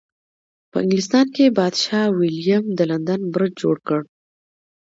په 0.71 0.77
انګلستان 0.83 1.25
کې 1.35 1.55
پادشاه 1.57 2.07
ویلیم 2.17 2.63
د 2.77 2.79
لندن 2.91 3.21
برج 3.33 3.51
جوړ 3.61 3.75
کړ. 3.87 4.01